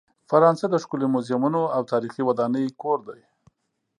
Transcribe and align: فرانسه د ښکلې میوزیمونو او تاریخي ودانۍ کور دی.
فرانسه 0.29 0.65
د 0.69 0.75
ښکلې 0.83 1.07
میوزیمونو 1.13 1.61
او 1.75 1.81
تاریخي 1.91 2.21
ودانۍ 2.25 2.65
کور 2.81 2.99
دی. 3.07 3.21